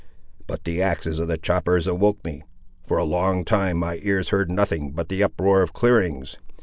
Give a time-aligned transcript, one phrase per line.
[0.47, 2.41] But the axes of the choppers awoke me.
[2.87, 6.39] For a long time my ears heard nothing but the uproar of clearings.